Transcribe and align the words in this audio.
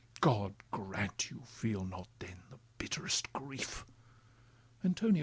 God 0.19 0.55
grant 0.71 1.29
you 1.29 1.39
feel 1.45 1.85
not 1.85 2.07
then 2.17 2.37
the 2.49 2.57
bitterest 2.79 3.31
grief! 3.33 3.85
Antonia! 4.83 5.19